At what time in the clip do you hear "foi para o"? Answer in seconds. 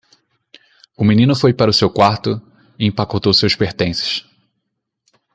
1.35-1.73